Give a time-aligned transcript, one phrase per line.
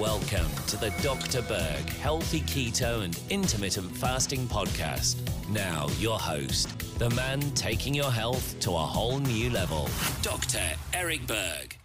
[0.00, 1.42] Welcome to the Dr.
[1.42, 5.18] Berg Healthy Keto and Intermittent Fasting Podcast.
[5.50, 9.90] Now, your host, the man taking your health to a whole new level,
[10.22, 10.62] Dr.
[10.94, 11.76] Eric Berg.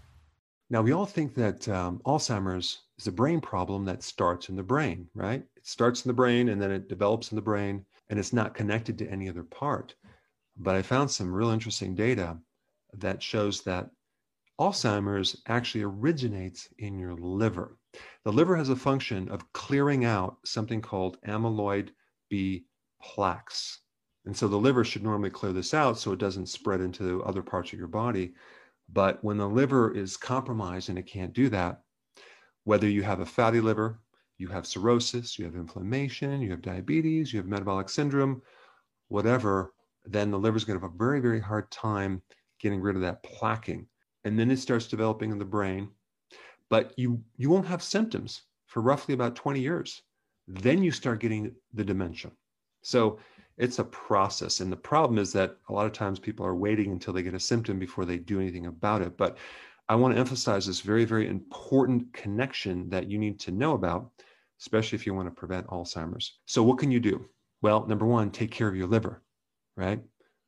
[0.70, 4.63] Now, we all think that um, Alzheimer's is a brain problem that starts in the
[4.63, 5.43] brain, right?
[5.57, 8.54] It starts in the brain and then it develops in the brain and it's not
[8.54, 9.93] connected to any other part.
[10.55, 12.38] But I found some real interesting data
[12.93, 13.89] that shows that
[14.57, 17.75] Alzheimer's actually originates in your liver.
[18.23, 21.90] The liver has a function of clearing out something called amyloid
[22.30, 22.66] B
[23.02, 23.80] plaques.
[24.26, 27.44] And so the liver should normally clear this out so it doesn't spread into other
[27.44, 28.34] parts of your body.
[28.90, 31.84] But when the liver is compromised and it can't do that,
[32.63, 33.99] whether you have a fatty liver,
[34.38, 38.41] you have cirrhosis, you have inflammation, you have diabetes, you have metabolic syndrome,
[39.07, 39.73] whatever,
[40.04, 42.21] then the liver is going to have a very, very hard time
[42.59, 43.85] getting rid of that plaquing.
[44.23, 45.90] And then it starts developing in the brain,
[46.70, 50.02] but you you won't have symptoms for roughly about 20 years.
[50.48, 52.32] Then you start getting the dementia.
[52.82, 53.20] So
[53.57, 54.60] it's a process.
[54.60, 57.34] And the problem is that a lot of times people are waiting until they get
[57.34, 59.18] a symptom before they do anything about it.
[59.18, 59.38] But
[59.88, 64.09] I want to emphasize this very, very important connection that you need to know about,
[64.59, 66.40] especially if you want to prevent Alzheimer's.
[66.46, 67.25] So, what can you do?
[67.62, 69.24] Well, number one, take care of your liver,
[69.78, 70.02] right?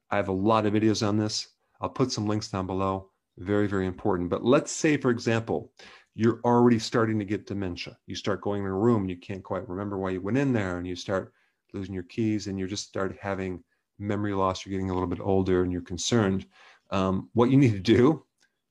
[0.10, 1.48] I have a lot of videos on this.
[1.80, 3.12] I'll put some links down below.
[3.38, 4.30] Very, very important.
[4.30, 5.72] But let's say, for example,
[6.18, 7.96] you're already starting to get dementia.
[8.08, 10.80] You start going in a room you can't quite remember why you went in there,
[10.80, 11.32] and you start
[11.74, 13.64] losing your keys, and you just start having
[14.00, 14.66] memory loss.
[14.66, 16.48] You're getting a little bit older, and you're concerned.
[16.90, 18.26] Um, what you need to do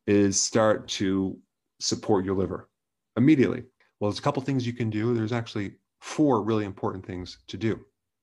[0.09, 1.39] is start to
[1.79, 2.69] support your liver
[3.17, 3.63] immediately.
[4.01, 5.15] Well, there's a couple things you can do.
[5.15, 7.79] There's actually four really important things to do.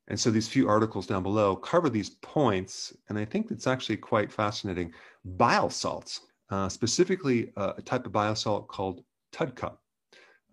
[0.09, 3.97] And so these few articles down below cover these points, and I think it's actually
[3.97, 4.91] quite fascinating.
[5.23, 9.77] Bile salts, uh, specifically uh, a type of bile salt called TUDCA,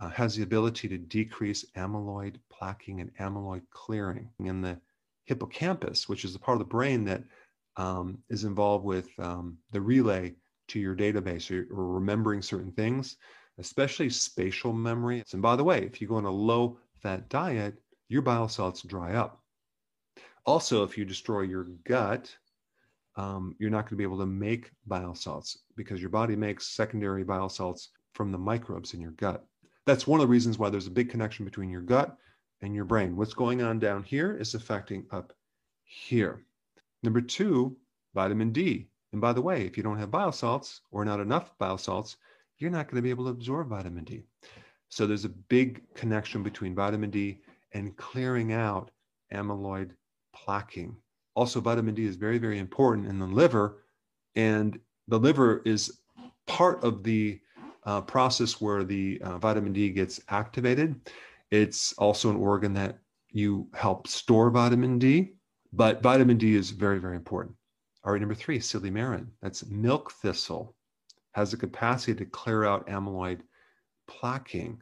[0.00, 4.81] uh, has the ability to decrease amyloid plaquing and amyloid clearing in the
[5.25, 7.22] hippocampus, which is the part of the brain that
[7.77, 10.34] um, is involved with um, the relay
[10.69, 13.16] to your database or, or remembering certain things,
[13.59, 15.22] especially spatial memory.
[15.32, 17.75] And by the way, if you go on a low fat diet,
[18.09, 19.41] your bile salts dry up.
[20.47, 22.34] Also, if you destroy your gut,
[23.16, 26.69] um, you're not going to be able to make bile salts because your body makes
[26.69, 29.44] secondary bile salts from the microbes in your gut.
[29.87, 32.16] That's one of the reasons why there's a big connection between your gut
[32.62, 33.16] and your brain.
[33.16, 35.32] What's going on down here is affecting up
[35.84, 36.44] here.
[37.03, 37.76] Number two,
[38.15, 38.88] vitamin D.
[39.12, 42.16] And by the way, if you don't have bile salts or not enough bile salts,
[42.59, 44.22] you're not going to be able to absorb vitamin D.
[44.88, 47.41] So there's a big connection between vitamin D
[47.72, 48.91] and clearing out
[49.32, 49.93] amyloid
[50.37, 50.94] plaquing.
[51.34, 53.82] Also, vitamin D is very, very important in the liver,
[54.34, 54.78] and
[55.09, 56.00] the liver is
[56.47, 57.41] part of the
[57.85, 61.01] uh, process where the uh, vitamin D gets activated.
[61.51, 62.99] It's also an organ that
[63.31, 65.33] you help store vitamin D,
[65.73, 67.57] but vitamin D is very, very important.
[68.05, 69.27] All right, number three, silymarin.
[69.43, 70.75] That's milk thistle,
[71.33, 73.41] has the capacity to clear out amyloid
[74.11, 74.79] plaquing.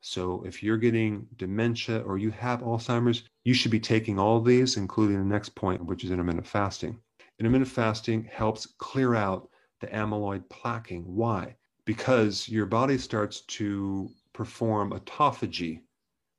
[0.00, 4.76] So if you're getting dementia or you have Alzheimer's, you should be taking all these,
[4.76, 6.98] including the next point, which is intermittent fasting.
[7.40, 9.48] Intermittent fasting helps clear out
[9.80, 11.04] the amyloid plaquing.
[11.04, 11.56] Why?
[11.88, 15.80] Because your body starts to perform autophagy,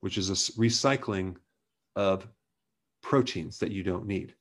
[0.01, 1.37] which is a recycling
[1.95, 2.27] of
[3.01, 4.35] proteins that you don't need.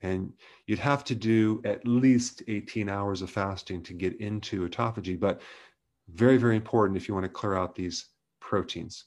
[0.00, 0.32] And
[0.68, 5.42] you'd have to do at least 18 hours of fasting to get into autophagy, but
[6.06, 8.06] very, very important if you want to clear out these
[8.38, 9.06] proteins.